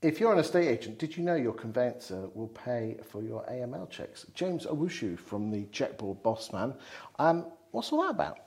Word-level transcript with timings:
If 0.00 0.20
you're 0.20 0.32
an 0.32 0.38
estate 0.38 0.68
agent, 0.68 1.00
did 1.00 1.16
you 1.16 1.24
know 1.24 1.34
your 1.34 1.52
conveyancer 1.52 2.28
will 2.32 2.46
pay 2.46 2.98
for 3.10 3.20
your 3.20 3.44
AML 3.50 3.90
checks? 3.90 4.26
James 4.32 4.64
Owusu 4.64 5.18
from 5.18 5.50
the 5.50 5.64
Checkboard 5.72 6.22
Boss 6.22 6.52
Man. 6.52 6.72
Um, 7.18 7.46
what's 7.72 7.90
all 7.90 8.02
that 8.02 8.10
about? 8.10 8.38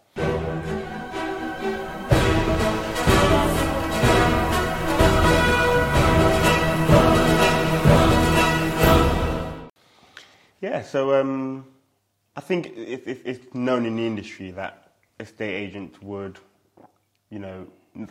Yeah, 10.61 10.81
so 10.83 11.19
um, 11.19 11.65
I 12.37 12.39
think 12.39 12.67
it, 12.67 13.03
it, 13.05 13.21
it's 13.25 13.53
known 13.53 13.85
in 13.85 13.97
the 13.97 14.07
industry 14.07 14.51
that 14.51 14.93
estate 15.19 15.53
agents 15.53 16.01
would, 16.01 16.39
you 17.29 17.39
know, 17.39 17.67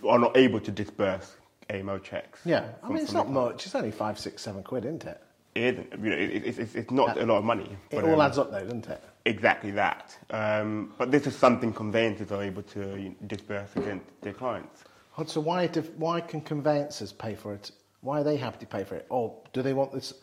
are 0.07 0.19
not 0.19 0.37
able 0.37 0.61
to 0.61 0.71
disburse 0.71 1.37
AML 1.71 2.03
checks. 2.03 2.41
Yeah, 2.45 2.69
I 2.83 2.87
from- 2.87 2.95
mean, 2.95 3.05
it's 3.05 3.13
not 3.13 3.31
much. 3.31 3.67
It's 3.67 3.75
only 3.75 3.91
five, 3.91 4.19
six, 4.19 4.43
seven 4.43 4.63
quid, 4.63 4.85
isn't 4.85 5.05
it? 5.05 5.21
It. 5.55 5.93
You 6.03 6.11
know, 6.11 6.17
it, 6.17 6.31
it, 6.31 6.59
it's, 6.59 6.75
it's 6.75 6.91
not 6.91 7.19
a 7.19 7.27
lot 7.27 7.39
of 7.39 7.45
money. 7.45 7.77
It 7.91 7.97
but, 7.97 8.05
all 8.05 8.15
um, 8.15 8.21
adds 8.21 8.39
up, 8.39 8.51
though, 8.51 8.63
doesn't 8.63 8.89
it? 8.89 9.03
Exactly 9.27 9.71
that. 9.73 10.17
Um, 10.31 10.95
but 10.97 11.11
this 11.11 11.27
is 11.27 11.37
something 11.37 11.73
conveyancers 11.73 12.31
are 12.33 12.43
able 12.43 12.63
to 12.63 13.15
disburse 13.27 13.75
against 13.77 14.07
their 14.23 14.33
clients. 14.33 14.85
So 15.27 15.41
why 15.41 15.67
do, 15.67 15.83
why 15.97 16.21
can 16.23 16.41
conveyancers 16.41 17.13
pay 17.13 17.35
for 17.35 17.53
it? 17.53 17.73
Why 18.01 18.21
are 18.21 18.25
they 18.25 18.37
happy 18.37 18.59
to 18.61 18.67
pay 18.67 18.85
for 18.85 18.95
it? 18.95 19.07
Or 19.11 19.37
do 19.53 19.61
they 19.61 19.75
want 19.75 19.93
this? 19.93 20.15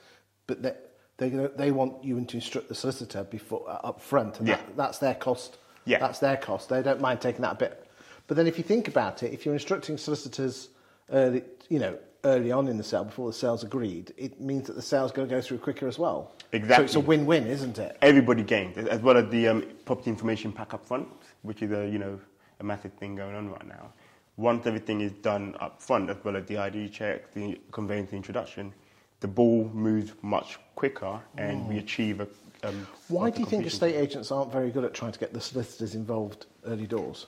But 0.48 0.64
they 0.64 0.74
they, 1.18 1.30
they 1.30 1.72
want 1.72 2.04
you 2.04 2.24
to 2.24 2.36
instruct 2.36 2.70
the 2.70 2.76
solicitor 2.76 3.24
before 3.24 3.68
uh, 3.68 3.80
up 3.84 4.00
front, 4.02 4.40
and 4.40 4.48
Yeah. 4.48 4.56
that, 4.56 4.78
that's 4.78 4.98
their 5.00 5.16
cost. 5.16 5.58
Yeah. 5.86 6.00
that's 6.00 6.20
their 6.20 6.38
cost. 6.38 6.70
They 6.70 6.82
don't 6.84 7.00
mind 7.00 7.22
taking 7.22 7.42
that 7.42 7.54
a 7.54 7.56
bit. 7.56 7.88
But 8.28 8.36
then 8.36 8.46
if 8.46 8.58
you 8.58 8.64
think 8.64 8.88
about 8.88 9.24
it, 9.24 9.32
if 9.34 9.46
you're 9.46 9.54
instructing 9.54 9.98
solicitors 9.98 10.70
early, 11.12 11.44
you 11.70 11.80
know, 11.80 11.98
early 12.24 12.52
on 12.52 12.68
in 12.68 12.78
the 12.78 12.84
sale 12.84 13.06
before 13.06 13.28
the 13.28 13.38
sale's 13.38 13.64
agreed, 13.64 14.14
it 14.18 14.40
means 14.40 14.68
that 14.68 14.76
the 14.76 14.82
sale's 14.82 15.12
going 15.12 15.28
to 15.28 15.34
go 15.34 15.42
through 15.42 15.60
quicker 15.60 15.88
as 15.88 15.98
well. 15.98 16.32
Exactly. 16.52 16.76
So 16.76 16.84
it's 16.84 16.96
a 16.96 17.00
win-win, 17.00 17.48
isn't 17.48 17.78
it? 17.78 17.98
Everybody 18.02 18.44
gains, 18.44 18.78
as 18.78 19.02
well 19.02 19.18
as 19.18 19.30
the 19.30 19.48
um, 19.48 19.66
property 19.86 20.10
information 20.10 20.52
pack 20.52 20.74
up 20.74 20.86
front, 20.86 21.08
which 21.42 21.62
is 21.62 21.72
a 21.72 21.88
you 21.88 22.00
know 22.00 22.20
a 22.60 22.64
massive 22.64 22.94
thing 22.94 23.16
going 23.16 23.36
on 23.36 23.50
right 23.50 23.68
now. 23.68 23.92
Once 24.38 24.68
everything 24.68 25.02
is 25.02 25.12
done 25.14 25.56
up 25.60 25.82
front, 25.82 26.10
as 26.10 26.18
well 26.24 26.36
as 26.38 26.46
the 26.46 26.58
ID 26.58 26.90
check, 26.90 27.34
the 27.34 27.60
conveyance 27.72 28.12
the 28.12 28.16
introduction, 28.16 28.72
the 29.20 29.28
ball 29.28 29.70
moves 29.74 30.14
much 30.22 30.60
quicker, 30.76 31.20
and 31.38 31.68
we 31.68 31.78
achieve 31.78 32.22
a. 32.22 32.28
Um, 32.64 32.88
Why 33.08 33.30
do 33.30 33.40
you 33.40 33.46
think 33.46 33.66
estate 33.66 33.96
agents 33.96 34.32
aren't 34.32 34.52
very 34.52 34.72
good 34.72 34.84
at 34.84 34.94
trying 34.94 35.12
to 35.12 35.20
get 35.20 35.34
the 35.34 35.42
solicitors 35.42 35.96
involved 35.96 36.46
early 36.66 36.88
doors? 36.88 37.28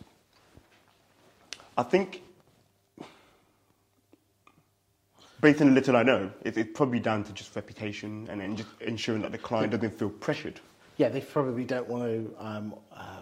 I 1.78 1.84
think, 1.84 2.24
based 5.42 5.62
on 5.62 5.68
the 5.68 5.74
little 5.74 5.96
I 5.96 6.04
know, 6.04 6.32
it, 6.44 6.58
it's 6.58 6.72
probably 6.74 7.00
down 7.00 7.24
to 7.26 7.34
just 7.34 7.56
reputation 7.56 8.28
and 8.30 8.42
then 8.42 8.56
just 8.56 8.70
ensuring 8.82 9.22
that 9.24 9.32
the 9.32 9.38
client 9.38 9.72
doesn't 9.72 9.98
feel 9.98 10.10
pressured. 10.10 10.60
Yeah, 10.98 11.10
they 11.10 11.22
probably 11.22 11.64
don't 11.64 11.88
want 11.88 12.04
to. 12.04 12.36
Um, 12.40 12.76
uh, 12.92 13.22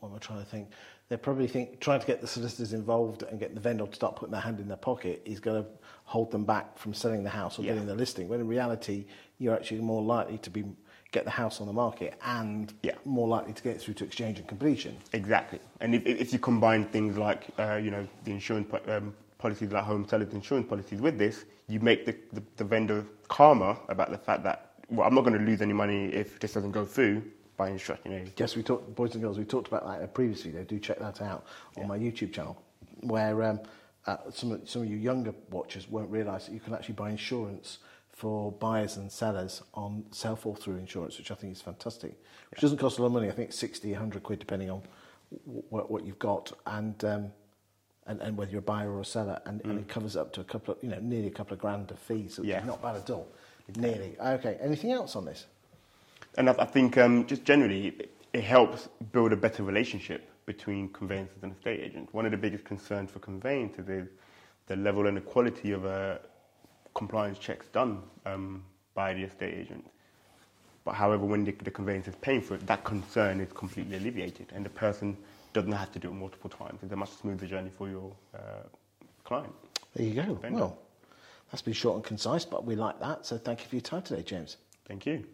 what 0.00 0.10
am 0.10 0.14
I 0.14 0.18
trying 0.18 0.38
to 0.40 0.44
think? 0.44 0.68
They're 1.08 1.18
probably 1.18 1.46
think 1.46 1.80
trying 1.80 2.00
to 2.00 2.06
get 2.06 2.20
the 2.20 2.26
solicitors 2.26 2.72
involved 2.72 3.22
and 3.22 3.38
get 3.38 3.54
the 3.54 3.60
vendor 3.60 3.86
to 3.86 3.94
start 3.94 4.16
putting 4.16 4.32
their 4.32 4.40
hand 4.40 4.60
in 4.60 4.68
their 4.68 4.76
pocket 4.76 5.22
is 5.24 5.38
going 5.40 5.62
to 5.62 5.68
hold 6.04 6.30
them 6.30 6.44
back 6.44 6.76
from 6.78 6.94
selling 6.94 7.22
the 7.22 7.30
house 7.30 7.58
or 7.58 7.62
Yeah. 7.62 7.72
getting 7.72 7.86
the 7.86 7.94
listing. 7.94 8.28
When 8.28 8.40
in 8.40 8.48
reality, 8.48 9.06
you're 9.38 9.54
actually 9.54 9.80
more 9.80 10.02
likely 10.02 10.38
to 10.38 10.50
be 10.50 10.64
get 11.12 11.24
the 11.24 11.30
house 11.30 11.60
on 11.60 11.66
the 11.66 11.72
market 11.72 12.14
and 12.24 12.72
Yeah. 12.82 12.94
more 13.04 13.28
likely 13.28 13.52
to 13.52 13.62
get 13.62 13.76
it 13.76 13.80
through 13.80 13.94
to 13.94 14.04
exchange 14.04 14.38
and 14.38 14.46
completion. 14.48 14.96
Exactly. 15.12 15.60
And 15.80 15.94
if, 15.94 16.04
if 16.04 16.32
you 16.32 16.38
combine 16.38 16.84
things 16.86 17.16
like, 17.16 17.46
uh, 17.58 17.76
you 17.82 17.90
know, 17.90 18.06
the 18.24 18.32
insurance 18.32 18.68
um, 18.88 19.14
policies 19.38 19.72
like 19.72 19.84
home 19.84 20.06
sellers 20.08 20.32
insurance 20.32 20.68
policies 20.68 21.00
with 21.00 21.18
this, 21.18 21.44
you 21.68 21.80
make 21.80 22.06
the, 22.06 22.16
the, 22.32 22.42
the 22.56 22.64
vendor 22.64 23.04
calmer 23.28 23.76
about 23.88 24.10
the 24.10 24.18
fact 24.18 24.42
that, 24.44 24.72
well, 24.88 25.06
I'm 25.06 25.14
not 25.14 25.22
going 25.22 25.38
to 25.38 25.44
lose 25.44 25.60
any 25.60 25.72
money 25.72 26.06
if 26.06 26.38
this 26.40 26.52
doesn't 26.52 26.72
go 26.72 26.84
through 26.84 27.22
by 27.56 27.70
instructing 27.70 28.12
a 28.12 28.24
Yes, 28.36 28.56
we 28.56 28.62
talked, 28.62 28.94
boys 28.94 29.14
and 29.14 29.22
girls, 29.22 29.38
we 29.38 29.44
talked 29.44 29.68
about 29.68 29.86
that 29.86 30.14
previously, 30.14 30.50
video. 30.50 30.64
Do 30.64 30.78
check 30.78 30.98
that 30.98 31.22
out 31.22 31.46
on 31.76 31.88
my 31.88 31.98
YouTube 31.98 32.32
channel, 32.32 32.62
where 33.00 33.42
um, 33.42 33.60
uh, 34.06 34.18
some, 34.30 34.52
of, 34.52 34.68
some 34.68 34.82
of 34.82 34.88
you 34.88 34.96
younger 34.96 35.34
watchers 35.50 35.88
won't 35.88 36.10
realise 36.10 36.46
that 36.46 36.52
you 36.52 36.60
can 36.60 36.74
actually 36.74 36.94
buy 36.94 37.10
insurance 37.10 37.78
for 38.12 38.52
buyers 38.52 38.96
and 38.96 39.10
sellers 39.10 39.62
on 39.74 40.04
sell 40.10 40.36
fall 40.36 40.54
through 40.54 40.76
insurance, 40.76 41.18
which 41.18 41.30
I 41.30 41.34
think 41.34 41.52
is 41.52 41.60
fantastic. 41.60 42.14
Which 42.50 42.60
doesn't 42.60 42.78
cost 42.78 42.98
a 42.98 43.02
lot 43.02 43.08
of 43.08 43.12
money. 43.12 43.28
I 43.28 43.32
think 43.32 43.50
it's 43.50 43.58
60, 43.58 43.92
100 43.92 44.22
quid, 44.22 44.38
depending 44.38 44.70
on 44.70 44.82
what, 45.44 45.90
what 45.90 46.04
you've 46.04 46.18
got 46.18 46.52
and, 46.66 47.04
um, 47.04 47.32
and 48.06 48.20
and 48.20 48.36
whether 48.36 48.50
you're 48.50 48.60
a 48.60 48.62
buyer 48.62 48.90
or 48.92 49.00
a 49.00 49.04
seller, 49.04 49.40
and, 49.46 49.60
and 49.64 49.78
it 49.78 49.88
covers 49.88 50.16
up 50.16 50.32
to 50.34 50.40
a 50.40 50.44
couple 50.44 50.74
of, 50.74 50.82
you 50.82 50.88
know, 50.88 50.98
nearly 51.00 51.28
a 51.28 51.30
couple 51.30 51.54
of 51.54 51.60
grand 51.60 51.90
of 51.90 51.98
fees, 51.98 52.38
Yeah. 52.42 52.64
not 52.64 52.82
bad 52.82 52.96
at 52.96 53.10
all. 53.10 53.26
Nearly. 53.76 54.16
Okay. 54.20 54.56
Anything 54.60 54.92
else 54.92 55.16
on 55.16 55.24
this? 55.24 55.46
And 56.38 56.48
I, 56.50 56.54
I 56.58 56.64
think 56.66 56.96
um, 56.98 57.26
just 57.26 57.44
generally, 57.44 57.88
it, 57.88 58.10
it 58.32 58.44
helps 58.44 58.88
build 59.12 59.32
a 59.32 59.36
better 59.36 59.62
relationship 59.62 60.30
between 60.46 60.88
conveyancers 60.90 61.42
and 61.42 61.52
estate 61.52 61.80
agents. 61.80 62.12
One 62.14 62.24
of 62.26 62.30
the 62.30 62.36
biggest 62.36 62.64
concerns 62.64 63.10
for 63.10 63.18
conveyancers 63.18 63.88
is 63.88 64.08
the 64.68 64.76
level 64.76 65.06
and 65.08 65.16
the 65.16 65.20
quality 65.20 65.72
of 65.72 65.84
uh, 65.84 66.18
compliance 66.94 67.38
checks 67.38 67.66
done 67.72 68.02
um, 68.24 68.62
by 68.94 69.14
the 69.14 69.24
estate 69.24 69.54
agent. 69.54 69.84
But 70.84 70.94
however, 70.94 71.24
when 71.24 71.44
the, 71.44 71.50
the 71.50 71.70
conveyancer 71.72 72.10
is 72.10 72.16
paying 72.20 72.40
for 72.40 72.54
it, 72.54 72.64
that 72.68 72.84
concern 72.84 73.40
is 73.40 73.52
completely 73.52 73.96
alleviated, 73.96 74.52
and 74.54 74.64
the 74.64 74.70
person 74.70 75.16
doesn't 75.56 75.72
have 75.72 75.90
to 75.90 75.98
do 75.98 76.08
it 76.08 76.12
multiple 76.12 76.50
times. 76.50 76.80
It's 76.82 76.92
a 76.92 76.96
much 76.96 77.10
smoother 77.12 77.46
journey 77.46 77.70
for 77.70 77.88
your 77.88 78.12
uh, 78.34 78.68
client. 79.24 79.54
There 79.94 80.06
you 80.06 80.14
go. 80.14 80.34
Vendor. 80.34 80.58
Well, 80.58 80.78
that's 81.50 81.62
been 81.62 81.72
short 81.72 81.96
and 81.96 82.04
concise, 82.04 82.44
but 82.44 82.66
we 82.66 82.76
like 82.76 83.00
that. 83.00 83.24
So 83.24 83.38
thank 83.38 83.62
you 83.62 83.66
for 83.66 83.76
your 83.76 83.80
time 83.80 84.02
today, 84.02 84.22
James. 84.22 84.58
Thank 84.86 85.06
you. 85.06 85.24